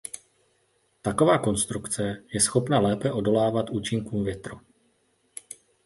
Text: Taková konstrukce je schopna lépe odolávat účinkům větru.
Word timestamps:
Taková 1.01 1.37
konstrukce 1.37 2.23
je 2.33 2.39
schopna 2.41 2.79
lépe 2.79 3.11
odolávat 3.11 3.69
účinkům 3.69 4.23
větru. 4.23 4.61